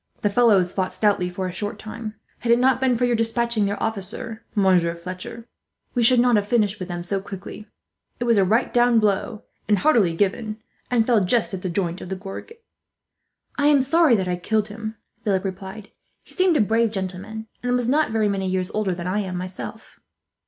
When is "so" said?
7.03-7.21